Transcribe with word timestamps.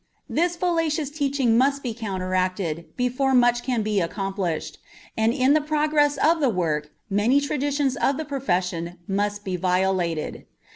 This 0.27 0.55
fallacious 0.55 1.11
teaching 1.11 1.59
must 1.59 1.83
be 1.83 1.93
counteracted 1.93 2.85
before 2.97 3.35
much 3.35 3.61
can 3.61 3.83
be 3.83 3.99
accomplished, 4.01 4.79
and 5.15 5.31
in 5.31 5.53
the 5.53 5.61
progress 5.61 6.17
of 6.17 6.39
the 6.39 6.49
work 6.49 6.89
many 7.07 7.39
traditions 7.39 7.95
of 7.97 8.17
the 8.17 8.25
profession 8.25 8.97
must 9.07 9.45
be 9.45 9.57
violated. 9.57 10.47